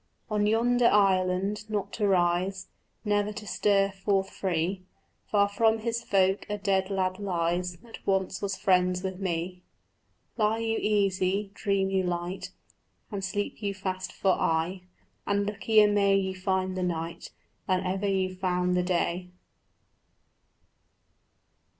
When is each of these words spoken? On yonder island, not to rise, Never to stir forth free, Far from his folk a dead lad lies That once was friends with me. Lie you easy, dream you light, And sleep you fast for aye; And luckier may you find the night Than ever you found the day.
On 0.31 0.47
yonder 0.47 0.87
island, 0.87 1.69
not 1.69 1.93
to 1.93 2.07
rise, 2.07 2.69
Never 3.05 3.31
to 3.33 3.45
stir 3.45 3.91
forth 3.91 4.31
free, 4.31 4.81
Far 5.27 5.47
from 5.47 5.77
his 5.77 6.01
folk 6.03 6.43
a 6.49 6.57
dead 6.57 6.89
lad 6.89 7.19
lies 7.19 7.77
That 7.83 7.99
once 8.03 8.41
was 8.41 8.55
friends 8.55 9.03
with 9.03 9.19
me. 9.19 9.61
Lie 10.37 10.57
you 10.57 10.79
easy, 10.81 11.51
dream 11.53 11.91
you 11.91 12.01
light, 12.01 12.49
And 13.11 13.23
sleep 13.23 13.61
you 13.61 13.75
fast 13.75 14.11
for 14.11 14.31
aye; 14.31 14.81
And 15.27 15.45
luckier 15.45 15.87
may 15.87 16.15
you 16.17 16.33
find 16.33 16.75
the 16.75 16.81
night 16.81 17.29
Than 17.67 17.85
ever 17.85 18.07
you 18.07 18.35
found 18.35 18.75
the 18.75 18.81
day. 18.81 19.29